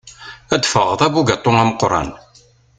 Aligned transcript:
Ad 0.53 0.63
ffɣeɣ 0.69 0.93
d 0.99 1.01
abugaṭu 1.07 1.51
ameqqran. 1.61 2.09